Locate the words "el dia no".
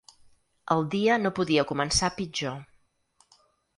0.75-1.33